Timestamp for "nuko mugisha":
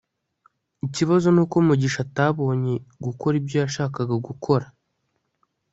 1.35-1.99